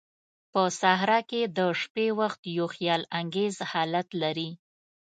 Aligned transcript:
په 0.51 0.61
صحراء 0.79 1.23
کې 1.29 1.41
د 1.57 1.59
شپې 1.81 2.07
وخت 2.19 2.41
یو 2.57 2.67
خیال 2.75 3.01
انگیز 3.19 3.55
حالت 3.71 4.07
لري. 4.21 4.49